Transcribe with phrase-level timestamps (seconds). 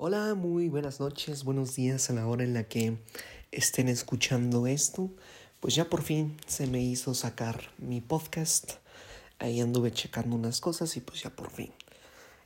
[0.00, 2.98] Hola, muy buenas noches, buenos días a la hora en la que
[3.50, 5.10] estén escuchando esto.
[5.58, 8.74] Pues ya por fin se me hizo sacar mi podcast.
[9.40, 11.72] Ahí anduve checando unas cosas y pues ya por fin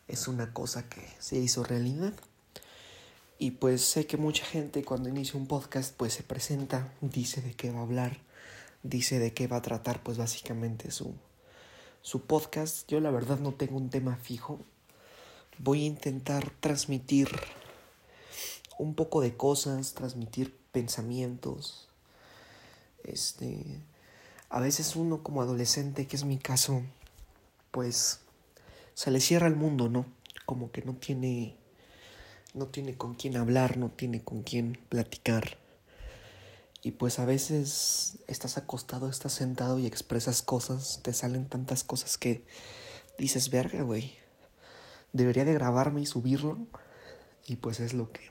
[0.08, 2.14] es una cosa que se hizo realidad.
[3.38, 7.52] Y pues sé que mucha gente cuando inicia un podcast pues se presenta, dice de
[7.52, 8.16] qué va a hablar,
[8.82, 11.14] dice de qué va a tratar pues básicamente su,
[12.00, 12.90] su podcast.
[12.90, 14.58] Yo la verdad no tengo un tema fijo,
[15.58, 17.28] voy a intentar transmitir
[18.78, 21.88] un poco de cosas, transmitir pensamientos.
[23.04, 23.80] Este,
[24.48, 26.82] a veces uno como adolescente, que es mi caso,
[27.70, 28.20] pues
[28.94, 30.06] se le cierra el mundo, ¿no?
[30.46, 31.56] Como que no tiene
[32.54, 35.56] no tiene con quién hablar, no tiene con quién platicar.
[36.82, 42.18] Y pues a veces estás acostado, estás sentado y expresas cosas, te salen tantas cosas
[42.18, 42.44] que
[43.18, 44.16] dices, verga, güey,
[45.12, 46.58] debería de grabarme y subirlo
[47.46, 48.30] y pues es lo que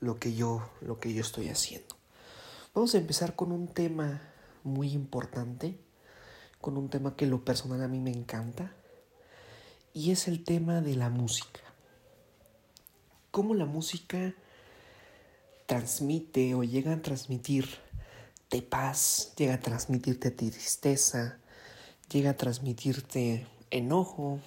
[0.00, 1.96] lo que yo lo que yo estoy haciendo.
[2.74, 4.22] Vamos a empezar con un tema
[4.62, 5.78] muy importante,
[6.60, 8.72] con un tema que lo personal a mí me encanta
[9.92, 11.60] y es el tema de la música.
[13.30, 14.34] Cómo la música
[15.66, 17.78] transmite o llega a transmitirte
[18.68, 21.38] paz, llega a transmitirte tristeza,
[22.10, 24.40] llega a transmitirte enojo,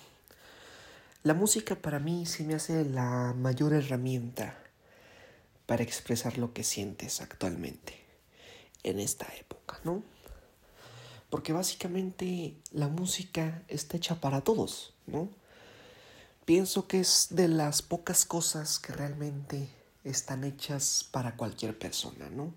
[1.24, 4.62] la música para mí sí me hace la mayor herramienta
[5.66, 7.98] para expresar lo que sientes actualmente
[8.84, 10.04] en esta época, ¿no?
[11.30, 15.30] Porque básicamente la música está hecha para todos, ¿no?
[16.44, 19.70] Pienso que es de las pocas cosas que realmente
[20.04, 22.54] están hechas para cualquier persona, ¿no?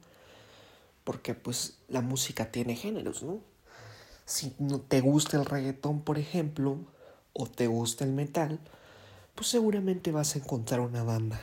[1.05, 3.39] Porque pues la música tiene géneros, ¿no?
[4.25, 6.81] Si no te gusta el reggaetón, por ejemplo,
[7.39, 8.59] o te gusta el metal,
[9.34, 11.41] pues seguramente vas a encontrar una banda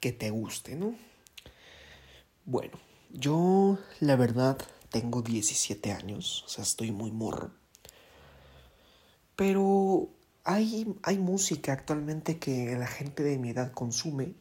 [0.00, 0.94] que te guste, ¿no?
[2.44, 2.78] Bueno,
[3.10, 4.58] yo la verdad
[4.90, 7.52] tengo 17 años, o sea, estoy muy morro.
[9.36, 10.08] Pero
[10.42, 14.34] hay, hay música actualmente que la gente de mi edad consume,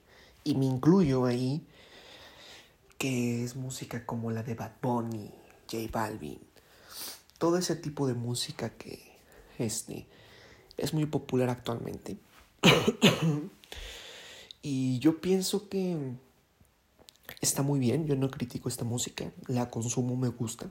[0.43, 1.67] y me incluyo ahí,
[2.97, 5.31] que es música como la de Bad Bunny,
[5.71, 6.39] J Balvin,
[7.37, 9.11] todo ese tipo de música que
[9.59, 10.07] este,
[10.77, 12.17] es muy popular actualmente.
[14.61, 15.97] y yo pienso que
[17.39, 20.69] está muy bien, yo no critico esta música, la consumo, me gusta.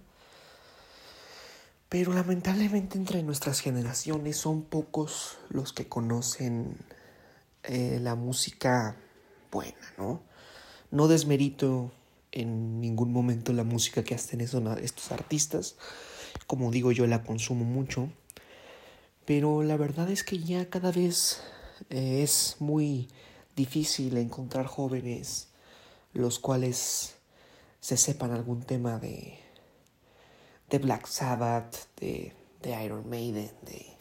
[1.89, 6.77] Pero lamentablemente entre nuestras generaciones son pocos los que conocen
[7.65, 8.97] eh, la música
[9.50, 10.21] buena, ¿no?
[10.93, 11.91] No desmerito
[12.33, 15.77] en ningún momento la música que hacen estos artistas.
[16.47, 18.09] Como digo, yo la consumo mucho.
[19.31, 21.41] Pero la verdad es que ya cada vez
[21.89, 23.09] eh, es muy
[23.55, 25.47] difícil encontrar jóvenes
[26.13, 27.15] los cuales
[27.79, 29.39] se sepan algún tema de,
[30.69, 33.97] de Black Sabbath, de, de Iron Maiden, de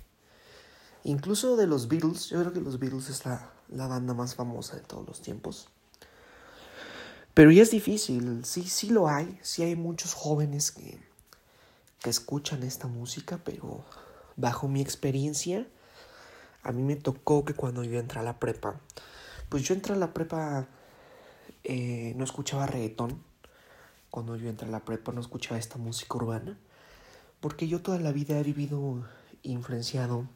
[1.04, 2.30] incluso de los Beatles.
[2.30, 5.70] Yo creo que los Beatles es la, la banda más famosa de todos los tiempos.
[7.36, 11.00] Pero ya es difícil, sí, sí lo hay, sí hay muchos jóvenes que,
[12.00, 13.86] que escuchan esta música, pero
[14.40, 15.68] bajo mi experiencia,
[16.64, 18.80] a mí me tocó que cuando yo entré a la prepa,
[19.50, 20.68] pues yo entré a la prepa,
[21.64, 23.22] eh, no escuchaba reggaetón.
[24.10, 26.58] Cuando yo entré a la prepa no escuchaba esta música urbana.
[27.42, 29.06] Porque yo toda la vida he vivido
[29.44, 30.28] influenciado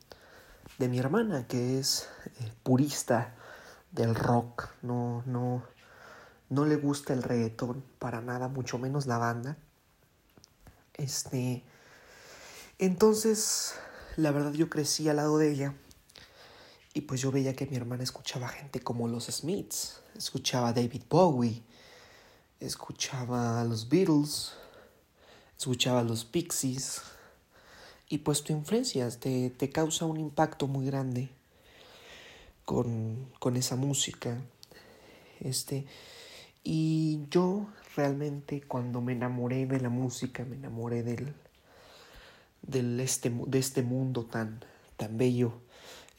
[0.79, 2.09] de mi hermana, que es
[2.39, 3.35] eh, purista
[3.91, 4.69] del rock.
[4.81, 5.63] No, no,
[6.49, 9.57] no le gusta el reggaetón para nada, mucho menos la banda.
[10.93, 11.63] Este.
[12.79, 13.75] Entonces,
[14.15, 15.73] la verdad yo crecí al lado de ella
[16.93, 21.03] y pues yo veía que mi hermana escuchaba gente como los Smiths, escuchaba a David
[21.09, 21.63] Bowie,
[22.59, 24.53] escuchaba a los Beatles,
[25.57, 27.01] escuchaba a los Pixies
[28.09, 31.29] y pues tu influencia te, te causa un impacto muy grande
[32.65, 34.37] con, con esa música.
[35.39, 35.85] Este,
[36.63, 41.33] y yo realmente cuando me enamoré de la música, me enamoré del,
[42.63, 44.63] del este, de este mundo tan,
[44.97, 45.61] tan bello.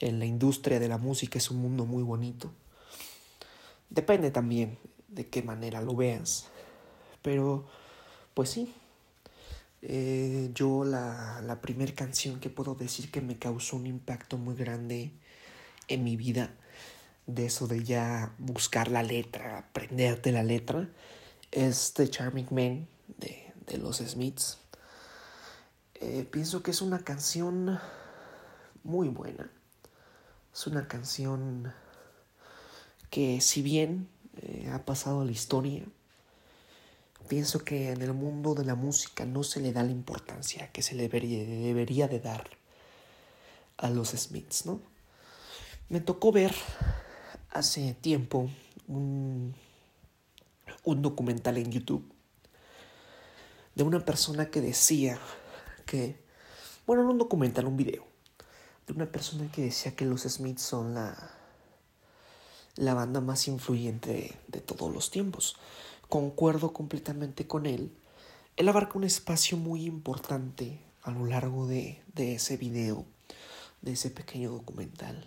[0.00, 2.52] En la industria de la música es un mundo muy bonito.
[3.90, 6.48] Depende también de qué manera lo veas.
[7.22, 7.66] Pero,
[8.34, 8.72] pues sí.
[9.82, 14.54] Eh, yo la, la primera canción que puedo decir que me causó un impacto muy
[14.54, 15.12] grande
[15.88, 16.54] en mi vida,
[17.26, 20.88] de eso de ya buscar la letra, aprenderte la letra,
[21.50, 22.88] es The Charming Man
[23.18, 24.58] de, de los Smiths.
[26.06, 27.80] Eh, pienso que es una canción
[28.82, 29.50] muy buena.
[30.52, 31.72] Es una canción
[33.08, 34.06] que si bien
[34.42, 35.82] eh, ha pasado a la historia,
[37.26, 40.82] pienso que en el mundo de la música no se le da la importancia que
[40.82, 42.50] se le debería, debería de dar
[43.78, 44.82] a los Smiths, ¿no?
[45.88, 46.54] Me tocó ver
[47.48, 48.50] hace tiempo
[48.88, 49.54] un,
[50.84, 52.12] un documental en YouTube
[53.74, 55.18] de una persona que decía
[56.86, 58.04] bueno, no un documental, un video,
[58.86, 61.16] de una persona que decía que los Smiths son la,
[62.76, 65.56] la banda más influyente de, todos los tiempos.
[66.08, 67.92] Concuerdo completamente con él.
[68.56, 73.04] Él abarca un espacio muy importante a lo largo de, de ese video,
[73.82, 75.26] de ese pequeño documental.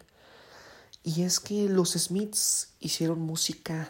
[1.04, 3.90] Y es que los Smiths hicieron música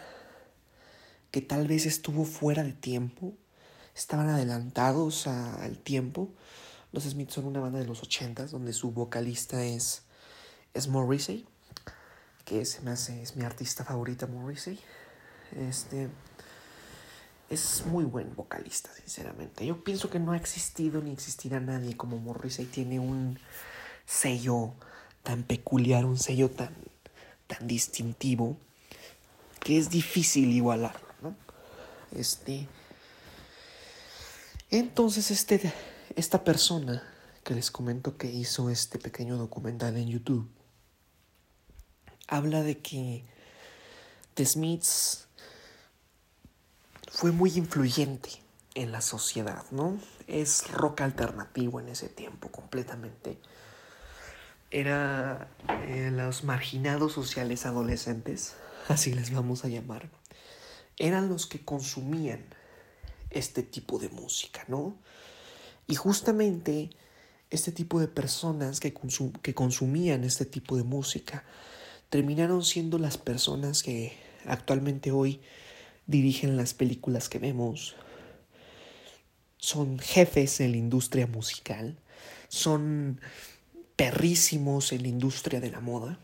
[1.31, 3.33] que tal vez estuvo fuera de tiempo,
[3.95, 6.29] estaban adelantados al tiempo.
[6.91, 10.03] Los Smiths son una banda de los ochentas donde su vocalista es,
[10.73, 11.45] es Morrissey,
[12.45, 14.79] que se me hace, es mi artista favorita Morrissey.
[15.55, 16.09] Este
[17.49, 19.65] es muy buen vocalista, sinceramente.
[19.65, 22.65] Yo pienso que no ha existido ni existirá nadie como Morrissey.
[22.65, 23.39] Tiene un
[24.05, 24.73] sello
[25.23, 26.73] tan peculiar, un sello tan,
[27.47, 28.57] tan distintivo,
[29.59, 31.35] que es difícil igualarlo, ¿no?
[32.11, 32.67] Este.
[34.69, 35.71] Entonces, este,
[36.15, 37.03] esta persona
[37.43, 40.49] que les comento que hizo este pequeño documental en YouTube
[42.27, 43.23] habla de que
[44.33, 45.27] The Smiths
[47.09, 48.29] fue muy influyente
[48.75, 49.99] en la sociedad, ¿no?
[50.27, 53.39] Es rock alternativo en ese tiempo completamente.
[54.69, 55.47] Era
[55.87, 58.55] eh, los marginados sociales adolescentes,
[58.89, 60.09] así les vamos a llamar,
[60.97, 62.45] eran los que consumían
[63.29, 64.97] este tipo de música, ¿no?
[65.87, 66.89] Y justamente
[67.49, 68.93] este tipo de personas que,
[69.53, 71.45] consumían este tipo de música
[72.09, 75.41] terminaron siendo las personas que actualmente hoy
[76.05, 77.95] dirigen las películas que vemos,
[79.57, 81.97] son jefes en la industria musical,
[82.47, 83.19] son
[83.95, 86.19] perrísimos en la industria de la moda,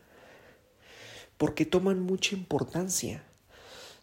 [1.37, 3.23] porque toman mucha importancia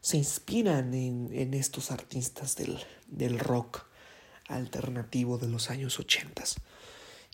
[0.01, 3.87] se inspiran en, estos artistas del, rock
[4.51, 6.45] alternativo de los años 80.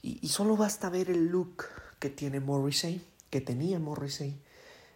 [0.02, 1.64] Y, y, solo basta ver el look
[1.98, 4.40] que tiene Morrissey, que tenía Morrissey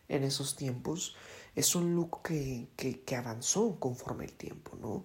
[0.09, 1.17] en esos tiempos.
[1.57, 5.05] Es un look que, que, avanzó conforme el tiempo, ¿no?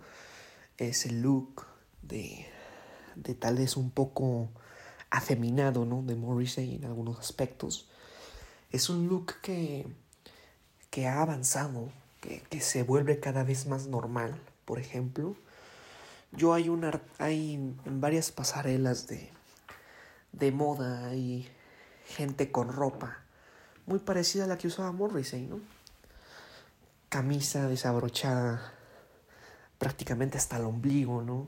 [0.78, 1.66] Es el look
[2.02, 2.46] de,
[3.16, 4.50] de tal vez un poco
[5.10, 6.04] afeminado, ¿no?
[6.04, 7.90] De Morrissey en algunos aspectos.
[8.72, 9.88] Es un look que,
[10.90, 11.90] que ha avanzado
[12.50, 14.40] que, se vuelve cada vez más normal.
[14.66, 15.36] Por ejemplo,
[16.38, 19.30] yo hay una hay varias pasarelas de,
[20.32, 21.50] de moda hay
[22.06, 23.20] gente con ropa
[23.86, 25.60] muy parecida a la que usaba Morrissey, ¿no?
[27.10, 28.74] Camisa desabrochada
[29.78, 31.48] prácticamente hasta el ombligo, ¿no?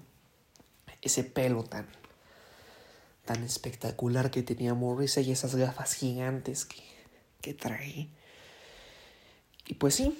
[1.02, 1.88] Ese pelo tan
[3.26, 6.82] tan espectacular que tenía Morrissey y esas gafas gigantes que,
[7.42, 8.10] que trae.
[9.66, 10.18] Y pues sí,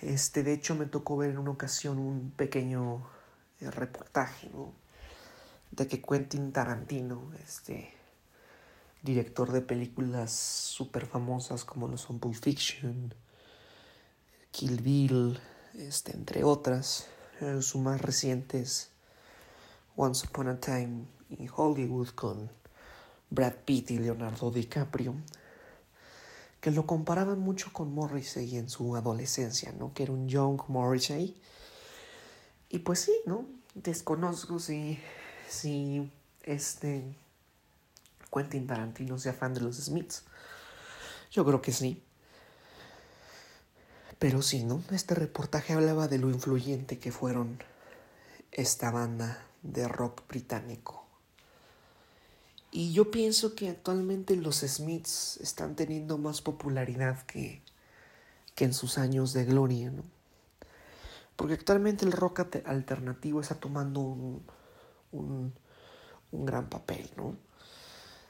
[0.00, 3.04] este, de hecho, me tocó ver en una ocasión un pequeño
[3.60, 4.50] eh, reportaje,
[5.70, 7.92] De que Quentin Tarantino, este,
[9.02, 13.14] director de películas súper famosas como lo son Pulp Fiction,
[14.50, 15.38] Kill Bill,
[15.74, 17.06] este, entre otras,
[17.40, 18.90] eh, su más reciente es
[19.96, 22.50] Once Upon a Time in Hollywood con
[23.30, 25.14] Brad Pitt y Leonardo DiCaprio
[26.64, 29.92] que lo comparaban mucho con Morrissey en su adolescencia, ¿no?
[29.92, 31.36] Que era un young Morrissey.
[32.74, 33.46] Y pues sí, ¿no?
[33.74, 34.98] Desconozco si,
[35.48, 36.10] si
[36.42, 37.04] este
[38.32, 40.24] Quentin Tarantino sea fan de los Smiths.
[41.30, 42.02] Yo creo que sí.
[44.18, 44.82] Pero sí, ¿no?
[44.90, 47.62] Este reportaje hablaba de lo influyente que fueron
[48.50, 51.06] esta banda de rock británico
[52.72, 57.62] y yo pienso que actualmente los Smiths están teniendo más popularidad que,
[58.56, 60.02] que en sus años de gloria, ¿no?
[61.36, 64.46] Porque actualmente el rock alternativo está tomando un,
[65.12, 65.54] un,
[66.32, 67.36] un gran papel, ¿no?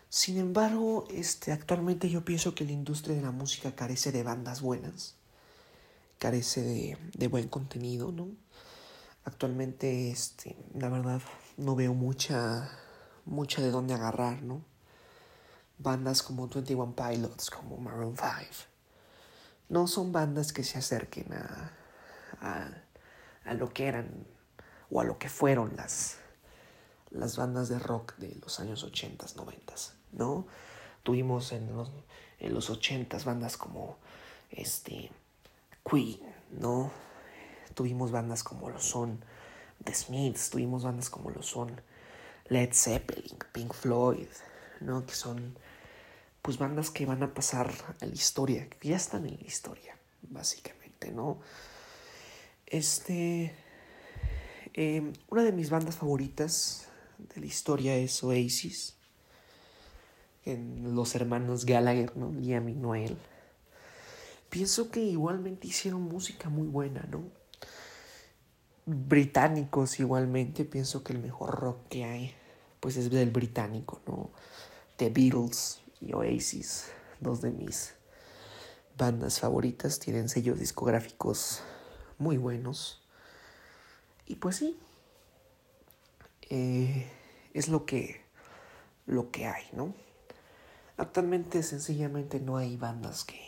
[0.08, 4.60] Sin embargo, este, actualmente yo pienso que la industria de la música carece de bandas
[4.60, 5.16] buenas,
[6.18, 8.28] carece de, de buen contenido, ¿no?
[9.24, 11.20] Actualmente, este, la verdad,
[11.56, 12.70] no veo mucha
[13.24, 14.62] mucha de dónde agarrar, ¿no?
[15.78, 18.30] Bandas como 21 Pilots, como Maroon 5,
[19.68, 21.72] no son bandas que se acerquen a,
[22.40, 22.83] a,
[23.44, 24.26] a lo que eran
[24.90, 26.18] o a lo que fueron las,
[27.10, 29.74] las bandas de rock de los años 80, 90,
[30.12, 30.46] ¿no?
[31.02, 31.90] Tuvimos en los,
[32.38, 33.98] en los 80 bandas como
[34.50, 35.10] este,
[35.88, 36.20] Queen,
[36.52, 36.90] ¿no?
[37.74, 39.24] Tuvimos bandas como lo son
[39.82, 41.80] The Smiths, tuvimos bandas como lo son
[42.48, 44.28] Led Zeppelin, Pink Floyd,
[44.80, 45.04] ¿no?
[45.04, 45.58] Que son
[46.42, 49.96] pues bandas que van a pasar a la historia, que ya están en la historia,
[50.22, 51.38] básicamente, ¿no?
[52.66, 53.54] Este,
[54.72, 58.96] eh, una de mis bandas favoritas de la historia es Oasis,
[60.44, 62.12] en los hermanos Gallagher.
[62.16, 63.16] Liam y Noel.
[64.50, 67.24] Pienso que igualmente hicieron música muy buena, ¿no?
[68.86, 72.34] Británicos igualmente, pienso que el mejor rock que hay,
[72.80, 74.30] pues es del británico, ¿no?
[74.96, 76.86] The Beatles y Oasis,
[77.20, 77.94] dos de mis
[78.96, 81.62] bandas favoritas, tienen sellos discográficos
[82.24, 83.02] muy buenos.
[84.26, 84.80] Y pues sí,
[86.48, 87.06] eh,
[87.52, 88.24] es lo que,
[89.04, 89.94] lo que hay, ¿no?
[90.96, 93.38] Actualmente sencillamente no hay bandas que,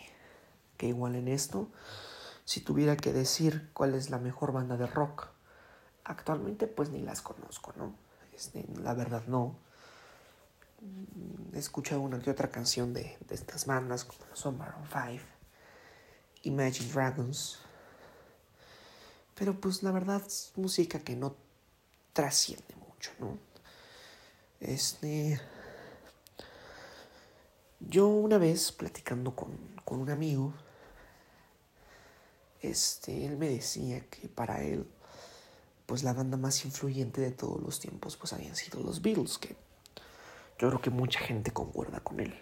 [0.76, 1.70] que igualen esto.
[2.44, 5.28] Si tuviera que decir cuál es la mejor banda de rock,
[6.04, 7.94] actualmente pues ni las conozco, ¿no?
[8.34, 9.56] Este, la verdad no.
[11.54, 15.24] He escuchado una que otra canción de, de estas bandas como son Maroon 5,
[16.42, 17.65] Imagine Dragons.
[19.36, 21.36] Pero pues la verdad es música que no
[22.12, 23.38] trasciende mucho, ¿no?
[24.60, 25.40] Este.
[27.78, 29.50] Yo una vez platicando con,
[29.84, 30.54] con un amigo,
[32.62, 34.88] este, él me decía que para él,
[35.84, 39.56] pues la banda más influyente de todos los tiempos, pues habían sido los Beatles, que
[40.58, 42.34] yo creo que mucha gente concuerda con él.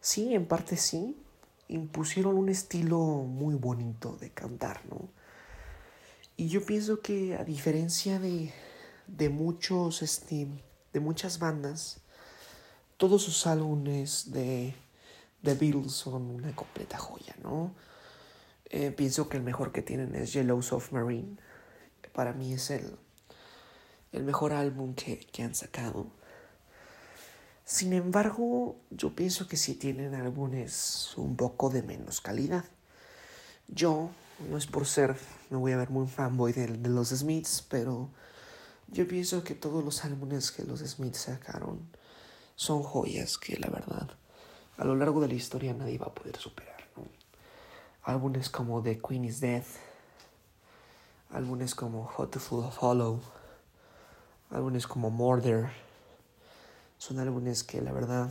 [0.00, 1.20] Sí, en parte sí,
[1.68, 5.08] impusieron un estilo muy bonito de cantar, ¿no?
[6.36, 8.52] Y yo pienso que a diferencia de,
[9.06, 10.48] de muchos, este,
[10.92, 12.00] de muchas bandas,
[12.96, 14.74] todos sus álbumes de
[15.42, 17.74] The Beatles son una completa joya, ¿no?
[18.70, 21.36] Eh, pienso que el mejor que tienen es Yellow Submarine.
[22.12, 22.96] Para mí es el,
[24.12, 26.06] el mejor álbum que, que han sacado.
[27.64, 32.64] Sin embargo, yo pienso que sí tienen álbumes un poco de menos calidad.
[33.68, 34.10] Yo,
[34.50, 35.16] no es por ser,
[35.54, 38.10] me voy a ver muy fanboy de, de los Smiths, pero
[38.88, 41.88] yo pienso que todos los álbumes que los Smiths sacaron
[42.56, 44.10] son joyas que la verdad
[44.76, 46.74] a lo largo de la historia nadie va a poder superar.
[48.02, 49.64] Álbumes como The Queen is Dead,
[51.30, 53.20] álbumes como Hot to Follow,
[54.50, 55.70] álbumes como Murder,
[56.98, 58.30] son álbumes que la verdad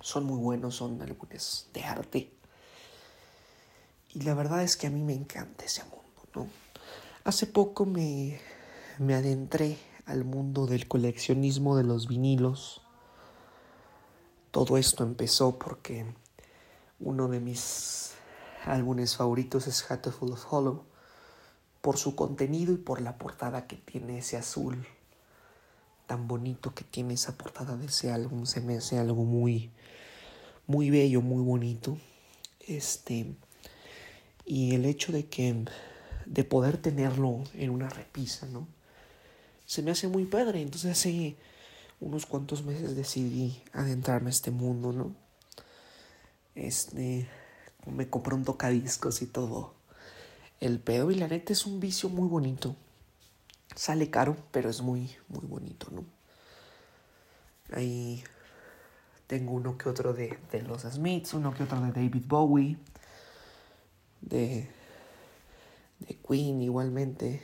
[0.00, 2.33] son muy buenos, son álbumes de arte.
[4.14, 6.46] Y la verdad es que a mí me encanta ese mundo, ¿no?
[7.24, 8.40] Hace poco me,
[8.98, 12.82] me adentré al mundo del coleccionismo de los vinilos.
[14.50, 16.06] Todo esto empezó porque
[17.00, 18.12] uno de mis
[18.64, 20.84] álbumes favoritos es Hatful of Hollow
[21.80, 24.86] por su contenido y por la portada que tiene ese azul
[26.06, 29.70] tan bonito que tiene esa portada de ese álbum se me hace algo muy
[30.66, 31.98] muy bello muy bonito
[32.66, 33.34] este
[34.44, 35.64] y el hecho de que
[36.26, 38.66] de poder tenerlo en una repisa no
[39.66, 41.36] se me hace muy padre entonces hace
[42.00, 45.14] unos cuantos meses decidí adentrarme a este mundo, ¿no?
[46.54, 47.28] Este,
[47.86, 49.74] me compré un tocadiscos y todo.
[50.60, 52.76] El pedo y la neta es un vicio muy bonito.
[53.74, 56.04] Sale caro, pero es muy, muy bonito, ¿no?
[57.72, 58.22] Ahí
[59.26, 62.76] tengo uno que otro de, de los Smiths, uno que otro de David Bowie,
[64.28, 64.68] de,
[66.00, 67.42] de Queen igualmente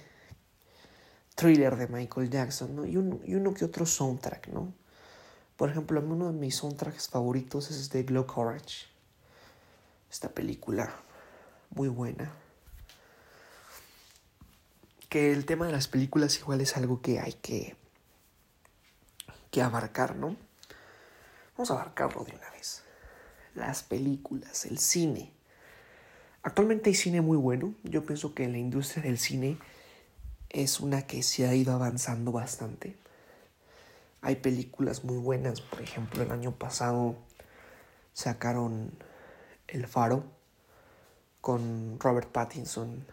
[1.34, 2.84] thriller de Michael Jackson, ¿no?
[2.84, 4.72] Y, y uno que otro soundtrack, ¿no?
[5.56, 8.86] Por ejemplo, uno de mis soundtracks favoritos es de Glow Courage.
[10.10, 10.94] Esta película
[11.70, 12.32] muy buena.
[15.08, 17.76] Que el tema de las películas igual es algo que hay que,
[19.50, 20.36] que abarcar, ¿no?
[21.56, 22.82] Vamos a abarcarlo de una vez.
[23.54, 25.32] Las películas, el cine.
[26.42, 27.74] Actualmente hay cine muy bueno.
[27.84, 29.58] Yo pienso que la industria del cine
[30.48, 32.96] es una que se ha ido avanzando bastante.
[34.22, 37.16] Hay películas muy buenas, por ejemplo, el año pasado
[38.12, 38.90] sacaron
[39.66, 40.24] El Faro
[41.40, 43.06] con Robert Pattinson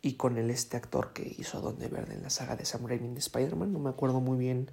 [0.00, 3.12] y con el este actor que hizo Donde Verde en la saga de Sam Raimi
[3.12, 4.70] de Spider-Man, no me acuerdo muy bien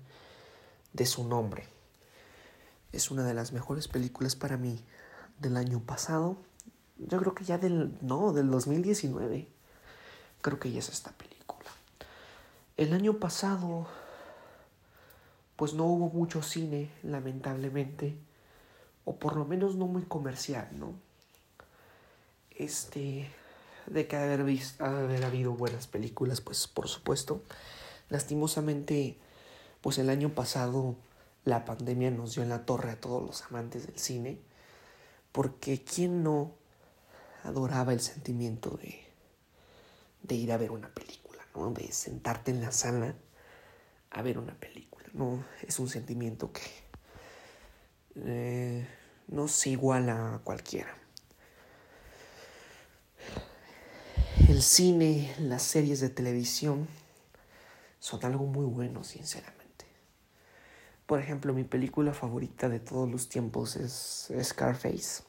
[0.94, 1.66] de su nombre.
[2.92, 4.80] Es una de las mejores películas para mí
[5.40, 6.38] del año pasado.
[6.98, 9.48] Yo creo que ya del no, del 2019
[10.42, 11.70] creo que ya es esta película.
[12.78, 13.88] El año pasado,
[15.56, 18.18] pues no hubo mucho cine, lamentablemente,
[19.06, 20.94] o por lo menos no muy comercial, ¿no?
[22.58, 23.30] este,
[23.88, 27.42] de que haber, visto, haber habido buenas películas, pues por supuesto.
[28.10, 29.18] Lastimosamente,
[29.82, 30.96] pues el año pasado
[31.46, 34.40] la pandemia nos dio en la torre a todos los amantes del cine,
[35.32, 36.52] porque ¿quién no
[37.44, 39.04] adoraba el sentimiento de,
[40.24, 41.72] de ir a ver una película, ¿no?
[41.72, 43.14] de sentarte en la sala
[44.12, 45.08] a ver una película?
[45.14, 45.46] ¿no?
[45.62, 46.62] Es un sentimiento que
[48.16, 48.88] eh,
[49.28, 50.98] no se iguala a cualquiera.
[54.48, 56.88] El cine, las series de televisión
[58.00, 59.86] son algo muy bueno, sinceramente.
[61.06, 65.24] Por ejemplo, mi película favorita de todos los tiempos es Scarface,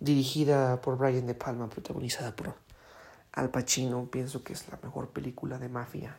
[0.00, 2.54] dirigida por Brian De Palma, protagonizada por
[3.32, 4.06] Al Pacino.
[4.10, 6.16] Pienso que es la mejor película de mafia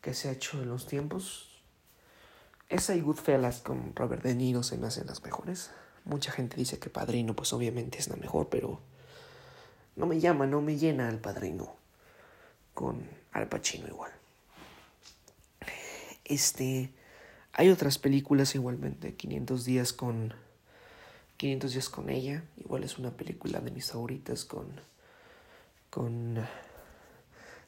[0.00, 1.60] que se ha hecho en los tiempos.
[2.68, 5.70] Esa y Goodfellas con Robert De Niro se me hacen las mejores.
[6.04, 8.80] Mucha gente dice que Padrino, pues obviamente es la mejor, pero
[9.96, 11.74] no me llama, no me llena el Padrino
[12.74, 14.12] con Al Pacino igual.
[16.24, 16.92] Este,
[17.52, 20.34] hay otras películas igualmente, 500 días con
[21.38, 24.80] 500 días con ella, igual es una película de mis favoritas con
[25.90, 26.38] con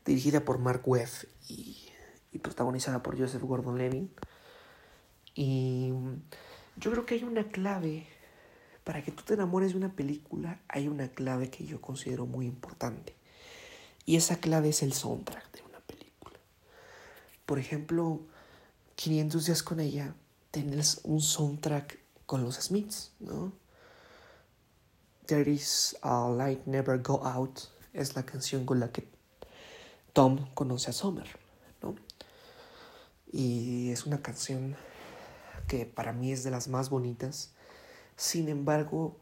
[0.05, 1.09] dirigida por Mark Webb
[1.49, 1.89] y,
[2.43, 4.11] protagonizada por Joseph Gordon-Levitt.
[5.35, 5.93] Y
[6.77, 8.07] yo creo que hay una clave
[8.85, 12.47] para que tú te enamores de una película, hay una clave que yo considero muy
[12.47, 13.15] importante.
[14.07, 16.39] Y esa clave es el soundtrack de una película.
[17.47, 18.21] Por ejemplo,
[18.97, 20.15] 500 días con ella,
[20.51, 21.99] tenés un soundtrack
[22.31, 23.53] con los Smiths, ¿no?
[25.27, 29.09] There is a light never go out es la canción con la que
[30.13, 31.27] Tom conoce a Summer,
[31.83, 31.97] ¿no?
[33.33, 34.77] Y es una canción
[35.67, 37.51] que para mí es de las más bonitas.
[38.15, 39.17] Sin embargo,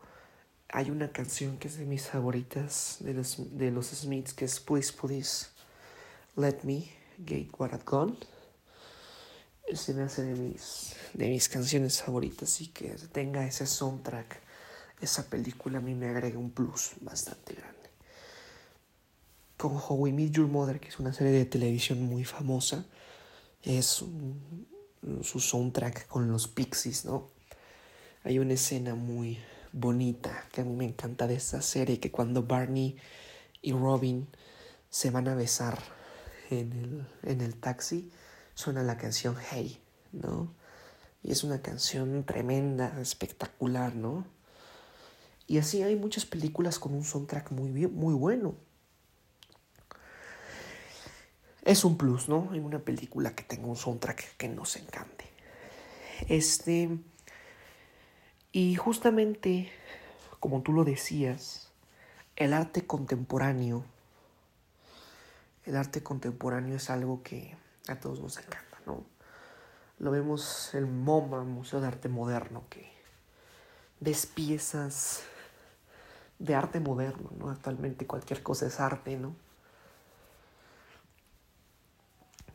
[0.69, 4.61] hay una canción que es de mis favoritas de los, de los Smiths, que es
[4.61, 5.47] Please, Please,
[6.37, 6.91] Let Me
[7.25, 8.19] Get What I've Gone
[9.75, 14.41] se me hace de mis, de mis canciones favoritas y que tenga ese soundtrack,
[15.00, 17.76] esa película a mí me agrega un plus bastante grande.
[19.57, 22.87] Como How We Meet Your Mother, que es una serie de televisión muy famosa,
[23.63, 27.31] es su soundtrack con los Pixies, ¿no?
[28.25, 29.39] Hay una escena muy
[29.73, 32.97] bonita que a mí me encanta de esta serie, que cuando Barney
[33.63, 34.28] y Robin
[34.91, 35.78] se van a besar
[36.50, 38.11] en el, en el taxi,
[38.58, 40.52] suena la canción Hey, ¿no?
[41.23, 44.26] Y es una canción tremenda, espectacular, ¿no?
[45.47, 48.56] Y así hay muchas películas con un soundtrack muy, muy bueno.
[51.62, 52.49] Es un plus, ¿no?
[52.50, 55.26] Hay una película que tenga un soundtrack que nos encante.
[56.28, 56.99] Este.
[58.50, 59.71] Y justamente,
[60.40, 61.71] como tú lo decías,
[62.34, 63.84] el arte contemporáneo.
[65.64, 67.56] El arte contemporáneo es algo que
[67.89, 69.05] a todos nos encanta, ¿no?
[69.99, 72.89] Lo vemos en MoMA, Museo de Arte Moderno, que
[74.01, 75.23] ves piezas
[76.39, 77.51] de arte moderno, ¿no?
[77.51, 79.35] Actualmente cualquier cosa es arte, ¿no?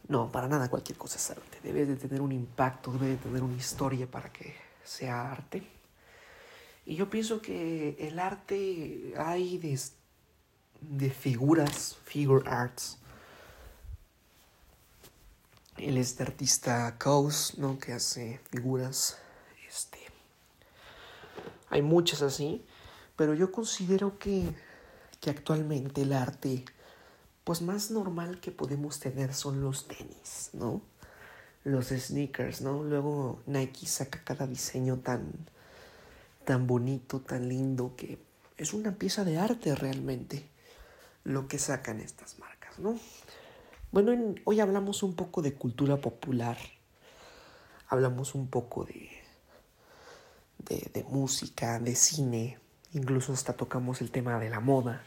[0.08, 1.60] No, para nada cualquier cosa es arte.
[1.64, 5.68] Debe de tener un impacto, debe de tener una historia para que sea arte.
[6.86, 9.80] Y yo pienso que el arte hay de,
[10.82, 13.00] de figuras, figure arts,
[15.78, 17.80] él es de artista Kaus, ¿no?
[17.80, 19.18] Que hace figuras.
[19.68, 20.00] Este.
[21.70, 22.64] Hay muchas así.
[23.16, 24.54] Pero yo considero que,
[25.22, 26.66] que actualmente el arte,
[27.44, 30.82] pues más normal que podemos tener son los tenis, ¿no?
[31.64, 32.84] Los sneakers, ¿no?
[32.84, 35.32] Luego Nike saca cada diseño tan,
[36.44, 38.18] tan bonito, tan lindo, que
[38.58, 40.50] es una pieza de arte realmente
[41.24, 43.00] lo que sacan estas marcas, ¿no?
[43.94, 46.58] Bueno, hoy hablamos un poco de cultura popular,
[47.88, 49.12] hablamos un poco de,
[50.58, 52.58] de, música, de cine,
[52.94, 55.06] incluso hasta tocamos el tema de la moda.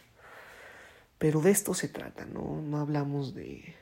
[1.19, 2.63] Pero de esto se trata, ¿no?
[2.63, 3.75] No hablamos de,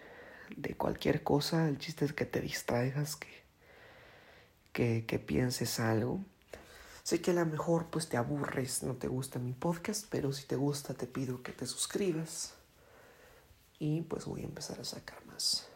[0.57, 3.45] de cualquier cosa, el chiste es que te distraigas, que,
[4.73, 6.25] que, que pienses algo.
[7.03, 10.47] Sé que a lo mejor pues te aburres, no te gusta mi podcast, pero si
[10.47, 12.55] te gusta te pido que te suscribas
[13.79, 15.67] y pues voy a empezar a sacar más,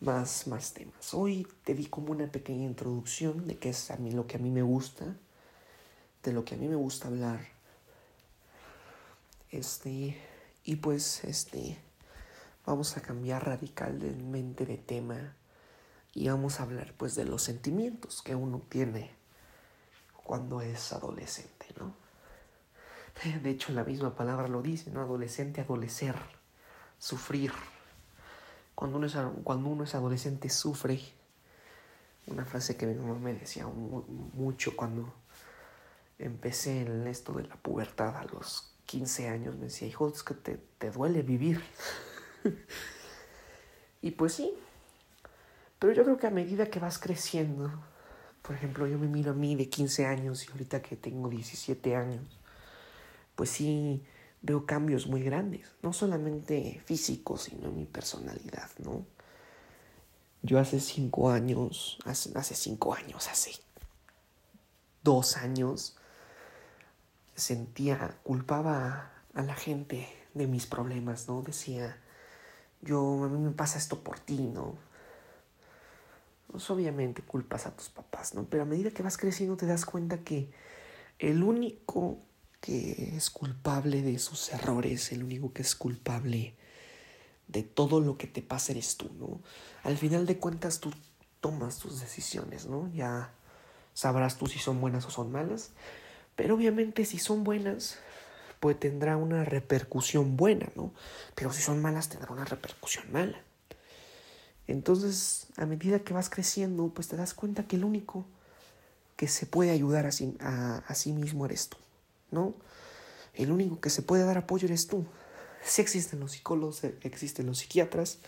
[0.00, 1.14] más, más temas.
[1.14, 4.40] Hoy te di como una pequeña introducción de qué es a mí lo que a
[4.40, 5.16] mí me gusta,
[6.22, 7.40] de lo que a mí me gusta hablar.
[9.50, 10.16] Este,
[10.64, 11.78] y pues este,
[12.64, 15.36] vamos a cambiar radicalmente de tema
[16.14, 19.10] y vamos a hablar pues de los sentimientos que uno tiene
[20.24, 21.94] cuando es adolescente, ¿no?
[23.42, 25.00] De hecho, la misma palabra lo dice, ¿no?
[25.00, 26.16] Adolescente, adolecer,
[27.02, 27.52] sufrir.
[28.76, 31.00] Cuando uno es, cuando uno es adolescente, sufre.
[32.28, 35.12] Una frase que mi mamá me decía mucho cuando
[36.20, 39.56] empecé en esto de la pubertad a los 15 años.
[39.56, 41.60] Me decía, hijo, es que te, te duele vivir.
[44.02, 44.54] y pues sí.
[45.80, 47.68] Pero yo creo que a medida que vas creciendo,
[48.42, 51.96] por ejemplo, yo me miro a mí de 15 años y ahorita que tengo 17
[51.96, 52.22] años,
[53.34, 54.04] pues sí
[54.42, 59.06] veo cambios muy grandes, no solamente físicos, sino en mi personalidad, ¿no?
[60.42, 63.52] Yo hace cinco años, hace, hace cinco años, hace
[65.04, 65.96] dos años,
[67.36, 71.42] sentía, culpaba a la gente de mis problemas, ¿no?
[71.42, 71.96] Decía,
[72.80, 74.74] yo, a mí me pasa esto por ti, ¿no?
[76.48, 78.44] Pues obviamente culpas a tus papás, ¿no?
[78.44, 80.50] Pero a medida que vas creciendo te das cuenta que
[81.20, 82.18] el único
[82.62, 86.54] que es culpable de sus errores, el único que es culpable
[87.48, 89.42] de todo lo que te pasa eres tú, ¿no?
[89.82, 90.90] Al final de cuentas tú
[91.40, 92.90] tomas tus decisiones, ¿no?
[92.94, 93.34] Ya
[93.92, 95.72] sabrás tú si son buenas o son malas,
[96.36, 97.98] pero obviamente si son buenas,
[98.60, 100.94] pues tendrá una repercusión buena, ¿no?
[101.34, 103.42] Pero si son malas tendrá una repercusión mala.
[104.68, 108.24] Entonces, a medida que vas creciendo, pues te das cuenta que el único
[109.16, 111.76] que se puede ayudar a sí, a, sí mismo eres tú,
[112.32, 112.54] ¿no?
[113.34, 115.06] El único que se puede dar apoyo eres tú.
[115.62, 118.18] Sí existen los psicólogos, eh, existen los psiquiatras,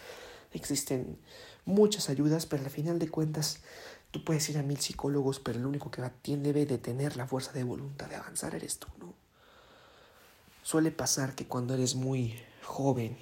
[0.52, 1.18] existen
[1.64, 3.58] muchas ayudas, pero al final de cuentas
[4.10, 6.02] tú puedes ir a mil psicólogos, pero el único que
[6.36, 9.12] debe de tener la fuerza de voluntad de avanzar eres tú, ¿no?
[10.62, 13.18] Suele pasar que cuando eres muy joven,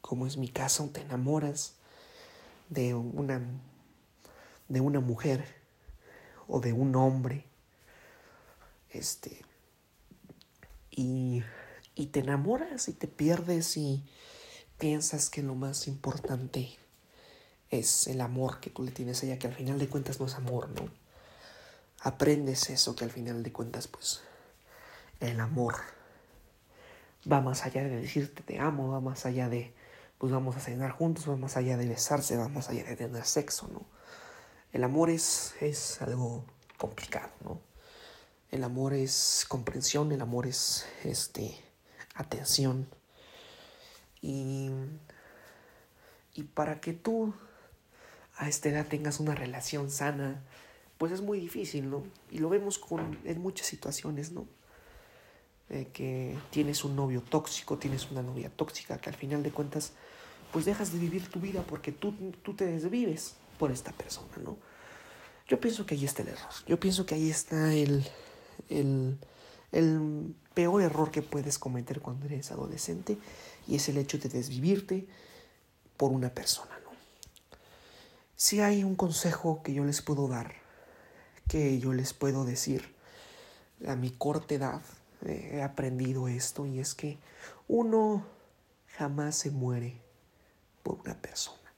[0.00, 1.74] como es mi caso, te enamoras
[2.68, 3.42] de una,
[4.68, 5.44] de una mujer
[6.48, 7.44] o de un hombre,
[8.90, 9.44] este,
[10.96, 11.44] y,
[11.94, 14.04] y te enamoras y te pierdes y
[14.78, 16.76] piensas que lo más importante
[17.70, 20.26] es el amor que tú le tienes a ella, que al final de cuentas no
[20.26, 20.90] es amor, ¿no?
[22.00, 24.20] Aprendes eso que al final de cuentas, pues,
[25.20, 25.76] el amor
[27.30, 29.74] va más allá de decirte te amo, va más allá de
[30.18, 33.24] pues vamos a cenar juntos, va más allá de besarse, va más allá de tener
[33.24, 33.84] sexo, ¿no?
[34.72, 36.44] El amor es, es algo
[36.78, 37.60] complicado, ¿no?
[38.50, 41.56] El amor es comprensión, el amor es este,
[42.14, 42.88] atención.
[44.22, 44.70] Y,
[46.34, 47.34] y para que tú
[48.36, 50.42] a esta edad tengas una relación sana,
[50.98, 52.04] pues es muy difícil, ¿no?
[52.30, 54.46] Y lo vemos con, en muchas situaciones, ¿no?
[55.68, 59.92] Que tienes un novio tóxico, tienes una novia tóxica, que al final de cuentas,
[60.52, 64.56] pues dejas de vivir tu vida porque tú, tú te desvives por esta persona, ¿no?
[65.48, 66.50] Yo pienso que ahí está el error.
[66.66, 68.06] Yo pienso que ahí está el,
[68.68, 69.18] el,
[69.72, 73.18] el peor error que puedes cometer cuando eres adolescente
[73.66, 75.06] y es el hecho de desvivirte
[75.96, 76.90] por una persona, ¿no?
[78.36, 80.54] Si hay un consejo que yo les puedo dar,
[81.48, 82.94] que yo les puedo decir
[83.86, 84.82] a mi corta edad,
[85.24, 87.18] he aprendido esto y es que
[87.68, 88.24] uno
[88.96, 90.00] jamás se muere
[90.82, 91.72] por una persona.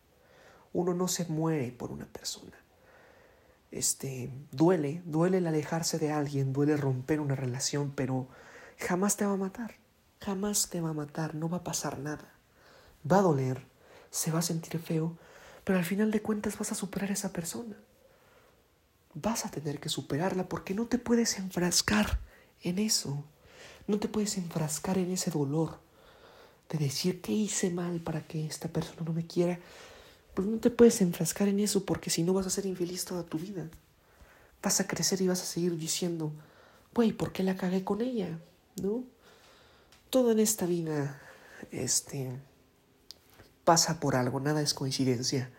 [0.73, 2.57] Uno no se muere por una persona.
[3.71, 8.29] Este, duele, duele el alejarse de alguien, duele romper una relación, pero
[8.79, 9.77] jamás te va a matar.
[10.21, 12.33] Jamás te va a matar, no va a pasar nada.
[13.11, 13.67] Va a doler,
[14.11, 15.17] se va a sentir feo,
[15.65, 17.77] pero al final de cuentas vas a superar esa persona.
[19.15, 22.19] Vas a tener que superarla porque no te puedes enfrascar
[22.63, 23.25] en eso.
[23.87, 25.79] No te puedes enfrascar en ese dolor
[26.69, 29.59] de decir que hice mal para que esta persona no me quiera.
[30.39, 33.25] Pues no te puedes enfrascar en eso porque si no vas a ser infeliz toda
[33.25, 33.69] tu vida.
[34.63, 36.31] Vas a crecer y vas a seguir diciendo,
[36.95, 38.39] güey, ¿por qué la cagué con ella?
[38.81, 39.03] ¿No?
[40.11, 41.21] Todo en esta vida,
[41.73, 42.39] este,
[43.65, 45.51] pasa por algo, nada es coincidencia.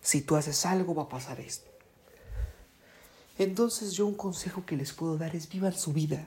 [0.00, 1.70] Si tú haces algo, va a pasar esto.
[3.36, 6.26] Entonces yo un consejo que les puedo dar es vivan su vida.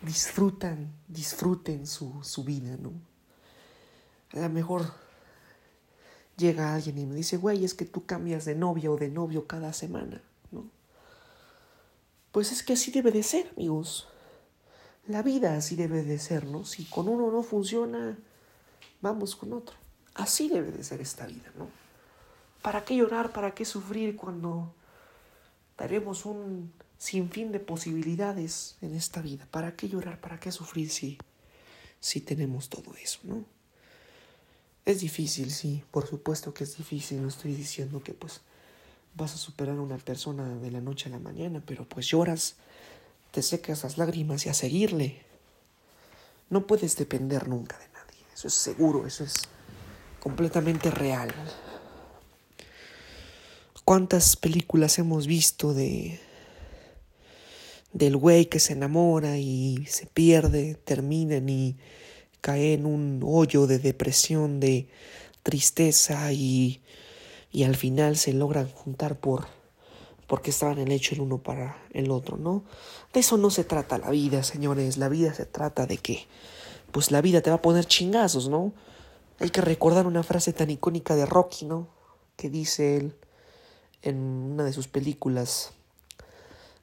[0.00, 2.92] Disfrutan, disfruten su, su vida, ¿no?
[4.32, 5.01] A lo mejor
[6.36, 9.46] llega alguien y me dice, güey, es que tú cambias de novia o de novio
[9.46, 10.64] cada semana, ¿no?
[12.32, 14.08] Pues es que así debe de ser, amigos.
[15.06, 16.64] La vida así debe de ser, ¿no?
[16.64, 18.18] Si con uno no funciona,
[19.00, 19.76] vamos con otro.
[20.14, 21.68] Así debe de ser esta vida, ¿no?
[22.62, 23.32] ¿Para qué llorar?
[23.32, 24.74] ¿Para qué sufrir cuando
[25.76, 29.48] daremos un sinfín de posibilidades en esta vida.
[29.50, 30.20] ¿Para qué llorar?
[30.20, 31.18] ¿Para qué sufrir si,
[31.98, 33.44] si tenemos todo eso, no?
[34.84, 37.22] Es difícil, sí, por supuesto que es difícil.
[37.22, 38.40] No estoy diciendo que pues
[39.14, 42.56] vas a superar a una persona de la noche a la mañana, pero pues lloras,
[43.30, 45.22] te secas las lágrimas y a seguirle,
[46.50, 48.26] No puedes depender nunca de nadie.
[48.34, 49.34] Eso es seguro, eso es
[50.20, 51.32] completamente real.
[53.84, 56.20] ¿Cuántas películas hemos visto de
[57.92, 61.76] del güey que se enamora y se pierde, terminan y
[62.42, 64.88] cae en un hoyo de depresión, de
[65.42, 66.82] tristeza y,
[67.50, 69.46] y al final se logran juntar por
[70.32, 72.64] porque estaban el hecho el uno para el otro, ¿no?
[73.12, 74.96] De eso no se trata la vida, señores.
[74.96, 76.26] La vida se trata de que,
[76.90, 78.72] pues la vida te va a poner chingazos, ¿no?
[79.40, 81.88] Hay que recordar una frase tan icónica de Rocky, ¿no?
[82.36, 83.14] Que dice él
[84.00, 85.72] en una de sus películas.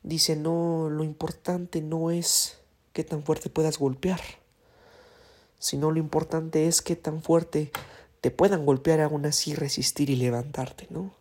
[0.03, 2.59] Dice, no, lo importante no es
[2.93, 4.21] qué tan fuerte puedas golpear,
[5.59, 7.71] sino lo importante es qué tan fuerte
[8.21, 11.19] te puedan golpear aún así resistir y levantarte, ¿no?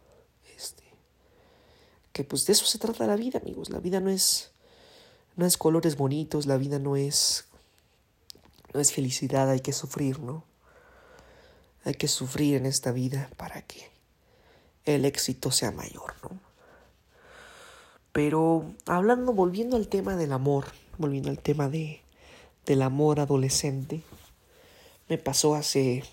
[2.19, 3.71] que pues de eso se trata la vida, amigos.
[3.71, 4.51] La vida no es
[5.37, 7.45] no es colores bonitos, la vida no es
[8.75, 10.43] no es felicidad, hay que sufrir, ¿no?
[11.85, 13.89] Hay que sufrir en esta vida para que
[14.85, 16.41] el éxito sea mayor, ¿no?
[18.11, 20.65] Pero hablando, volviendo al tema del amor,
[20.99, 22.03] volviendo al tema de,
[22.67, 24.03] del amor adolescente,
[25.09, 26.05] me pasó hace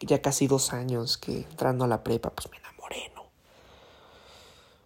[0.00, 3.26] ya casi dos años que entrando a la prepa, pues me enamoré, ¿no?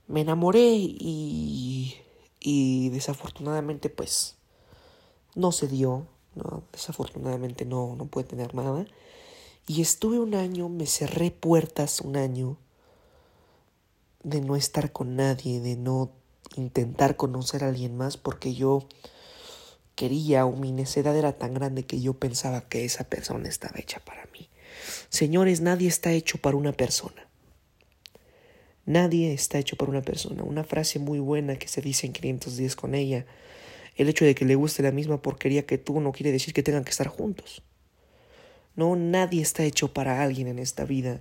[0.09, 1.97] me enamoré y,
[2.41, 4.37] y desafortunadamente pues
[5.35, 6.63] no se dio, ¿no?
[6.73, 8.87] desafortunadamente no, no pude tener nada.
[9.67, 12.57] Y estuve un año, me cerré puertas un año
[14.23, 16.11] de no estar con nadie, de no
[16.57, 18.85] intentar conocer a alguien más porque yo
[20.01, 24.01] quería o mi necedad era tan grande que yo pensaba que esa persona estaba hecha
[24.01, 24.49] para mí.
[25.11, 27.29] Señores, nadie está hecho para una persona.
[28.87, 30.43] Nadie está hecho por una persona.
[30.43, 33.27] Una frase muy buena que se dice en 510 con ella.
[33.95, 36.63] El hecho de que le guste la misma porquería que tú no quiere decir que
[36.63, 37.63] tengan que estar juntos.
[38.77, 41.21] No, nadie está hecho para alguien en esta vida.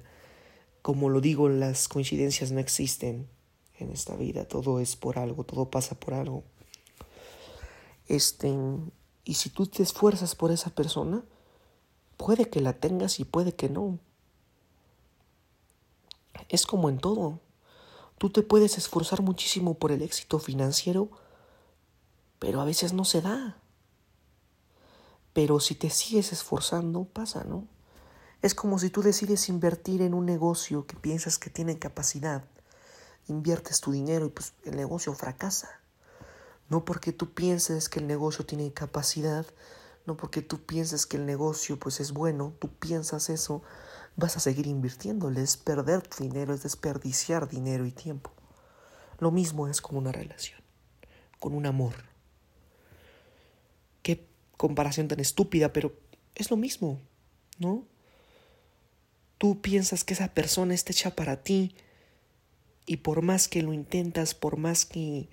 [0.82, 3.28] Como lo digo, las coincidencias no existen
[3.78, 4.46] en esta vida.
[4.46, 6.46] Todo es por algo, todo pasa por algo.
[8.10, 8.54] Este,
[9.24, 11.24] y si tú te esfuerzas por esa persona,
[12.17, 14.00] puede que la tengas y puede que no.
[16.50, 17.39] Es como en todo.
[18.17, 21.10] Tú te puedes esforzar muchísimo por el éxito financiero,
[22.39, 23.58] pero a veces no se da.
[25.32, 27.67] Pero si te sigues esforzando, pasa, ¿no?
[28.41, 32.43] Es como si tú decides invertir en un negocio que piensas que tiene capacidad.
[33.28, 35.79] Inviertes tu dinero y pues el negocio fracasa.
[36.69, 39.45] No porque tú pienses que el negocio tiene capacidad,
[40.05, 43.63] no porque tú pienses que el negocio pues es bueno, tú piensas eso,
[44.15, 48.32] vas a seguir invirtiéndole, es perder dinero, es desperdiciar dinero y tiempo.
[49.17, 50.62] Lo mismo es con una relación,
[51.39, 51.95] con un amor.
[54.03, 55.93] Qué comparación tan estúpida, pero
[56.36, 57.01] es lo mismo,
[57.58, 57.84] ¿no?
[59.39, 61.75] Tú piensas que esa persona está hecha para ti
[62.86, 65.29] y por más que lo intentas, por más que,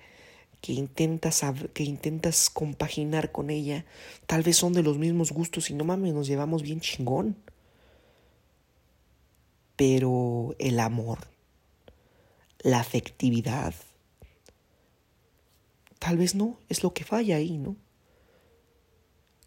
[0.67, 3.85] que, intentas, que intentas compaginar con ella,
[4.27, 7.37] tal vez son de los mismos gustos y no mames, nos llevamos bien chingón
[9.77, 11.19] pero el amor,
[12.61, 13.75] la afectividad,
[15.99, 17.77] tal vez no, es lo que falla ahí, ¿no?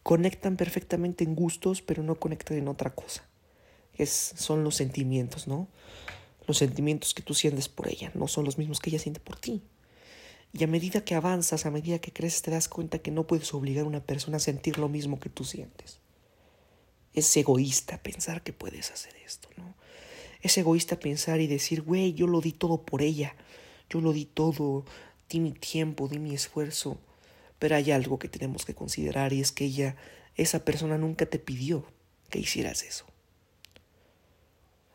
[0.03, 3.27] Conectan perfectamente en gustos, pero no conectan en otra cosa.
[3.95, 5.67] Es, son los sentimientos, ¿no?
[6.47, 9.35] Los sentimientos que tú sientes por ella no son los mismos que ella siente por
[9.35, 9.61] ti.
[10.51, 13.53] Y a medida que avanzas, a medida que creces, te das cuenta que no puedes
[13.53, 15.99] obligar a una persona a sentir lo mismo que tú sientes.
[17.13, 19.75] Es egoísta pensar que puedes hacer esto, ¿no?
[20.41, 23.35] Es egoísta pensar y decir, güey, yo lo di todo por ella,
[23.89, 24.85] yo lo di todo,
[25.29, 26.97] di mi tiempo, di mi esfuerzo.
[27.59, 29.97] Pero hay algo que tenemos que considerar y es que ella,
[30.35, 31.85] esa persona nunca te pidió
[32.29, 33.05] que hicieras eso.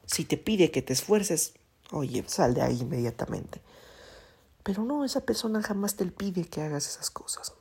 [0.07, 1.55] Si te pide que te esfuerces,
[1.91, 3.61] oye, sal de ahí inmediatamente.
[4.65, 7.53] Pero no, esa persona jamás te pide que hagas esas cosas.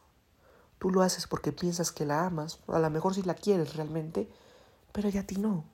[0.80, 4.30] Tú lo haces porque piensas que la amas, a lo mejor si la quieres realmente,
[4.92, 5.66] pero ella a ti no.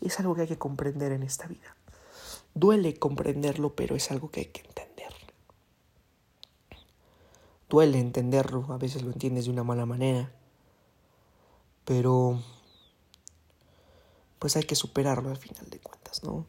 [0.00, 1.74] Es algo que hay que comprender en esta vida.
[2.54, 5.12] Duele comprenderlo, pero es algo que hay que entender.
[7.68, 10.30] Duele entenderlo, a veces lo entiendes de una mala manera,
[11.84, 12.42] pero
[14.38, 16.46] pues hay que superarlo al final de cuentas, ¿no?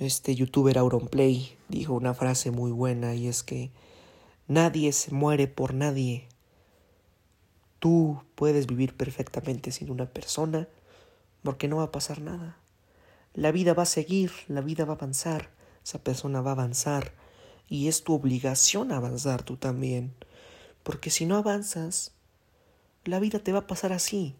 [0.00, 3.70] Este youtuber Auronplay dijo una frase muy buena y es que
[4.48, 6.26] nadie se muere por nadie.
[7.80, 10.68] Tú puedes vivir perfectamente sin una persona
[11.42, 12.56] porque no va a pasar nada.
[13.34, 15.50] La vida va a seguir, la vida va a avanzar,
[15.84, 17.12] esa persona va a avanzar
[17.68, 20.14] y es tu obligación avanzar tú también,
[20.82, 22.12] porque si no avanzas,
[23.04, 24.34] la vida te va a pasar así.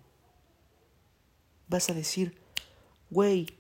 [1.69, 2.41] Vas a decir,
[3.11, 3.60] güey,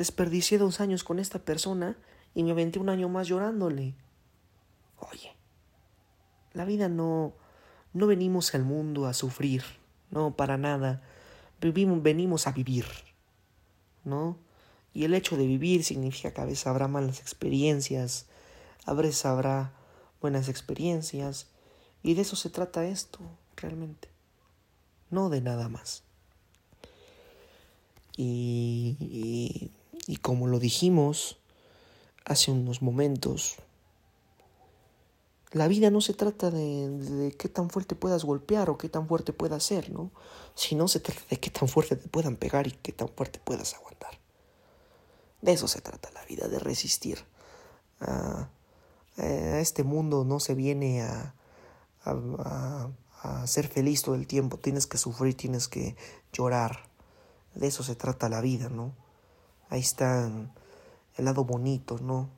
[0.00, 1.94] desperdicié dos años con esta persona
[2.34, 3.94] y me aventé un año más llorándole.
[4.96, 5.36] Oye,
[6.54, 7.34] la vida no,
[7.92, 9.62] no venimos al mundo a sufrir,
[10.10, 11.02] no, para nada.
[11.60, 12.86] Vivimos, venimos a vivir,
[14.02, 14.38] ¿no?
[14.94, 18.24] Y el hecho de vivir significa que a veces habrá malas experiencias,
[18.86, 19.74] a veces habrá
[20.22, 21.48] buenas experiencias,
[22.02, 23.18] y de eso se trata esto,
[23.54, 24.08] realmente,
[25.10, 26.04] no de nada más.
[28.16, 29.70] Y, y,
[30.22, 31.38] como lo dijimos
[32.24, 33.56] hace unos momentos,
[35.52, 39.08] la vida no se trata de, de, qué tan fuerte puedas golpear o qué tan
[39.08, 40.10] fuerte puedas ser, ¿no?
[40.54, 43.74] Sino se trata de qué tan fuerte te puedan pegar y qué tan fuerte puedas
[43.74, 44.20] aguantar.
[45.42, 47.24] De eso se trata la vida, de resistir.
[48.00, 48.48] A,
[49.16, 51.34] a este mundo no se viene a,
[52.04, 52.90] a,
[53.22, 55.96] a, ser feliz todo el tiempo, tienes que sufrir, tienes que
[56.32, 56.88] llorar.
[57.54, 58.94] De eso se trata la vida, ¿no?
[59.70, 60.30] Ahí está
[61.16, 62.28] el lado bonito, ¿no?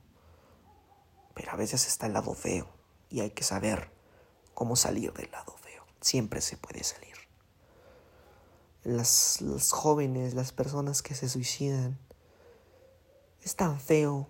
[1.33, 2.67] Pero a veces está el lado feo
[3.09, 3.89] y hay que saber
[4.53, 5.83] cómo salir del lado feo.
[5.99, 7.15] Siempre se puede salir.
[8.83, 11.97] Las, los jóvenes, las personas que se suicidan,
[13.41, 14.27] es tan feo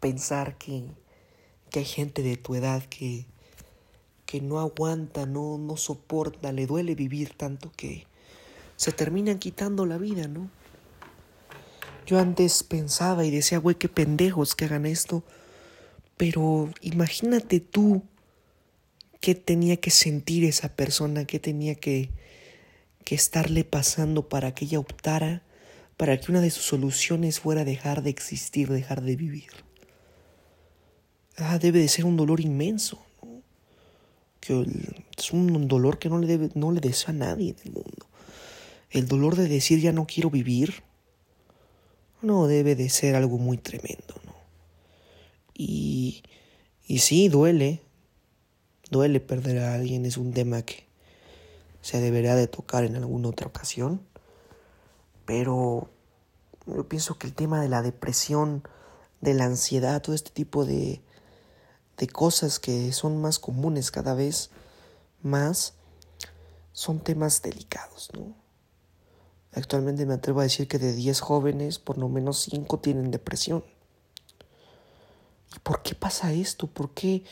[0.00, 0.84] pensar que,
[1.70, 3.26] que hay gente de tu edad que,
[4.26, 8.06] que no aguanta, no, no soporta, le duele vivir tanto que
[8.76, 10.50] se terminan quitando la vida, ¿no?
[12.06, 15.24] Yo antes pensaba y decía, güey, qué pendejos que hagan esto.
[16.16, 18.02] Pero imagínate tú
[19.20, 22.10] qué tenía que sentir esa persona, qué tenía que,
[23.04, 25.42] que estarle pasando para que ella optara,
[25.96, 29.50] para que una de sus soluciones fuera dejar de existir, dejar de vivir.
[31.36, 33.04] Ah, debe de ser un dolor inmenso
[34.42, 34.66] que
[35.16, 38.06] es un dolor que no le, debe, no le desea a nadie en el mundo.
[38.90, 40.82] El dolor de decir ya no quiero vivir
[42.22, 44.34] no debe de ser algo muy tremendo, ¿no?
[45.54, 46.22] Y,
[46.86, 47.82] y sí, duele,
[48.90, 50.86] duele perder a alguien, es un tema que
[51.80, 54.00] se deberá de tocar en alguna otra ocasión,
[55.24, 55.90] pero
[56.66, 58.62] yo pienso que el tema de la depresión,
[59.20, 61.00] de la ansiedad, todo este tipo de,
[61.98, 64.50] de cosas que son más comunes cada vez
[65.22, 65.74] más,
[66.72, 68.41] son temas delicados, ¿no?
[69.54, 73.64] Actualmente me atrevo a decir que de 10 jóvenes, por lo menos 5 tienen depresión.
[75.54, 76.66] ¿Y por qué pasa esto?
[76.66, 77.24] ¿Por qué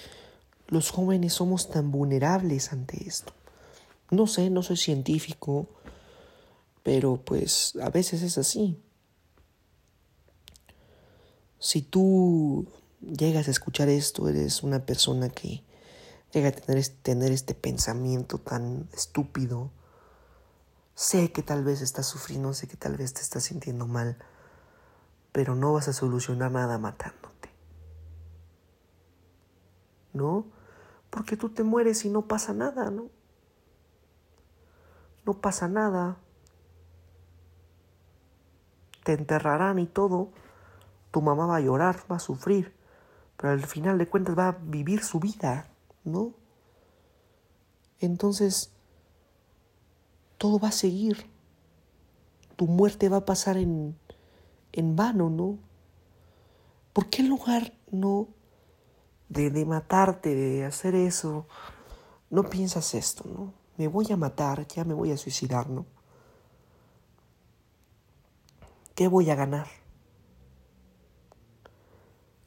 [0.68, 3.32] los jóvenes somos tan vulnerables ante esto?
[4.10, 5.68] No sé, no soy científico,
[6.82, 8.78] pero pues a veces es así.
[11.58, 12.66] Si tú
[13.00, 15.62] llegas a escuchar esto, eres una persona que
[16.32, 19.70] llega a tener, tener este pensamiento tan estúpido.
[20.94, 24.18] Sé que tal vez estás sufriendo, sé que tal vez te estás sintiendo mal,
[25.32, 27.50] pero no vas a solucionar nada matándote.
[30.12, 30.46] ¿No?
[31.10, 33.08] Porque tú te mueres y no pasa nada, ¿no?
[35.24, 36.18] No pasa nada.
[39.04, 40.30] Te enterrarán y todo.
[41.10, 42.80] Tu mamá va a llorar, va a sufrir
[43.40, 45.70] pero al final de cuentas va a vivir su vida,
[46.04, 46.34] ¿no?
[47.98, 48.70] Entonces,
[50.40, 51.30] todo va a seguir.
[52.56, 53.94] Tu muerte va a pasar en,
[54.72, 55.58] en vano, ¿no?
[56.94, 58.28] ¿Por qué en lugar no
[59.28, 61.46] de, de matarte, de hacer eso,
[62.30, 63.52] no piensas esto, ¿no?
[63.76, 65.84] Me voy a matar, ya me voy a suicidar, ¿no?
[68.94, 69.66] ¿Qué voy a ganar?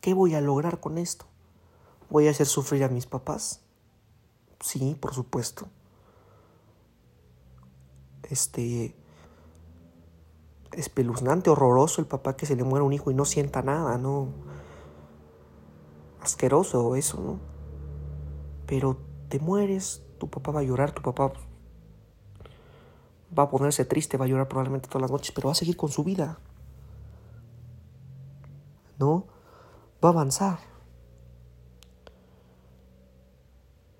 [0.01, 1.27] ¿Qué voy a lograr con esto?
[2.09, 3.61] ¿Voy a hacer sufrir a mis papás?
[4.59, 5.67] Sí, por supuesto.
[8.29, 8.95] Este.
[10.71, 14.29] Espeluznante, horroroso el papá que se le muere un hijo y no sienta nada, ¿no?
[16.19, 17.39] Asqueroso eso, ¿no?
[18.65, 18.97] Pero
[19.29, 21.31] te mueres, tu papá va a llorar, tu papá
[23.37, 25.77] va a ponerse triste, va a llorar probablemente todas las noches, pero va a seguir
[25.77, 26.39] con su vida.
[28.97, 29.27] ¿No?
[30.03, 30.59] va a avanzar.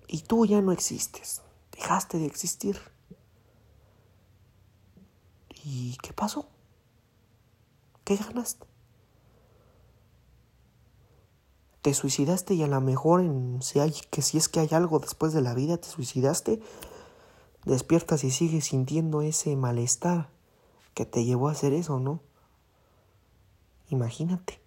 [0.07, 1.41] Y tú ya no existes,
[1.71, 2.79] dejaste de existir.
[5.63, 6.47] ¿Y qué pasó?
[8.03, 8.67] ¿Qué ganaste?
[11.81, 14.99] Te suicidaste y a lo mejor en, si hay, que si es que hay algo
[14.99, 16.61] después de la vida, te suicidaste,
[17.65, 20.29] despiertas y sigues sintiendo ese malestar
[20.93, 22.19] que te llevó a hacer eso, ¿no?
[23.89, 24.61] Imagínate.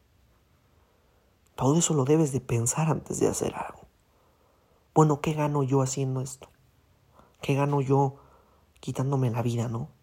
[1.57, 3.81] Todo eso lo debes de pensar antes de hacer algo.
[4.95, 6.49] Bueno, ¿qué gano yo haciendo esto?
[7.41, 8.17] ¿Qué gano yo
[8.81, 9.96] quitándome la vida, no?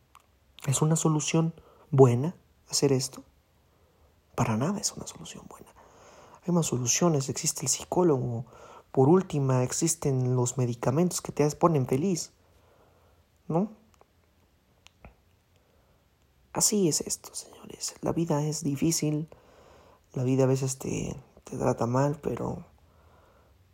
[0.67, 1.53] ¿Es una solución
[1.91, 2.35] buena
[2.69, 3.23] hacer esto?
[4.35, 5.67] Para nada es una solución buena.
[6.45, 8.45] Hay más soluciones, existe el psicólogo,
[8.91, 12.31] por última existen los medicamentos que te ponen feliz,
[13.47, 13.71] ¿no?
[16.53, 17.95] Así es esto, señores.
[18.01, 19.27] La vida es difícil,
[20.13, 22.65] la vida a veces te, te trata mal, pero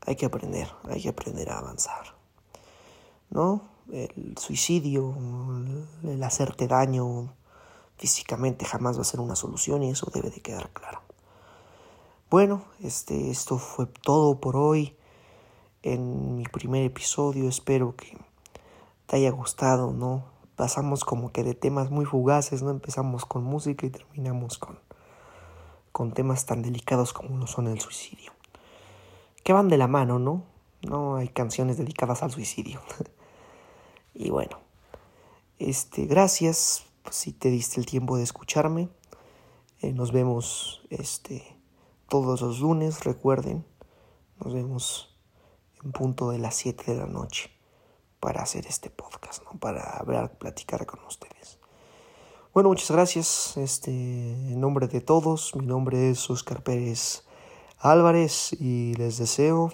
[0.06, 2.16] hay que aprender, hay que aprender a avanzar.
[3.30, 3.70] ¿No?
[3.92, 5.16] El suicidio,
[6.04, 7.34] el hacerte daño
[7.97, 11.02] físicamente jamás va a ser una solución y eso debe de quedar claro.
[12.30, 14.95] Bueno, este, esto fue todo por hoy
[15.84, 17.50] en mi primer episodio.
[17.50, 18.18] Espero que
[19.08, 20.26] te haya gustado, ¿no?
[20.56, 22.70] Pasamos como que de temas muy fugaces, ¿no?
[22.70, 24.78] Empezamos con música y terminamos con,
[25.91, 28.32] con temas tan delicados como lo son el suicidio.
[29.43, 30.43] Que van de la mano, ¿no?
[30.84, 32.80] No hay canciones dedicadas al suicidio.
[34.14, 34.60] y bueno,
[35.60, 38.89] este, gracias si te diste el tiempo de escucharme.
[39.82, 41.57] Eh, nos vemos este,
[42.07, 43.66] todos los lunes, recuerden.
[44.43, 45.16] Nos vemos
[45.84, 47.51] en punto de las 7 de la noche
[48.22, 49.60] para hacer este podcast, ¿no?
[49.60, 51.60] para hablar, platicar con ustedes.
[52.53, 53.57] Bueno, muchas gracias.
[53.57, 57.26] Este, en nombre de todos, mi nombre es Oscar Pérez
[57.80, 59.74] Álvarez y les deseo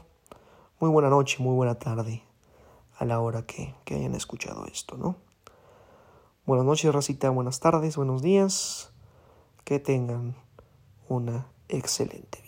[0.80, 2.24] muy buena noche, muy buena tarde
[2.98, 5.25] a la hora que, que hayan escuchado esto, ¿no?
[6.48, 8.92] Buenas noches, Racita, buenas tardes, buenos días.
[9.64, 10.36] Que tengan
[11.10, 12.45] una excelente